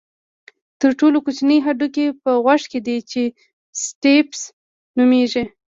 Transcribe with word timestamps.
تر 0.81 0.91
ټولو 0.99 1.17
کوچنی 1.25 1.57
هډوکی 1.65 2.05
په 2.23 2.31
غوږ 2.43 2.61
کې 2.71 2.79
دی 2.87 2.97
چې 3.11 3.21
سټیپس 3.83 4.41
نومېږي. 4.97 5.43